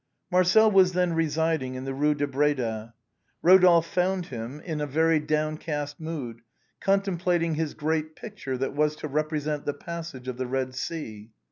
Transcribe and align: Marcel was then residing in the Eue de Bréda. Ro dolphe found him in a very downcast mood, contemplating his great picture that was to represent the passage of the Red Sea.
Marcel 0.31 0.71
was 0.71 0.93
then 0.93 1.13
residing 1.13 1.75
in 1.75 1.83
the 1.85 1.91
Eue 1.93 2.15
de 2.17 2.25
Bréda. 2.25 2.93
Ro 3.43 3.59
dolphe 3.59 3.85
found 3.85 4.25
him 4.25 4.59
in 4.61 4.81
a 4.81 4.87
very 4.87 5.19
downcast 5.19 5.99
mood, 5.99 6.41
contemplating 6.79 7.53
his 7.53 7.75
great 7.75 8.15
picture 8.15 8.57
that 8.57 8.73
was 8.73 8.95
to 8.95 9.07
represent 9.07 9.63
the 9.67 9.75
passage 9.75 10.27
of 10.27 10.37
the 10.37 10.47
Red 10.47 10.73
Sea. 10.73 11.29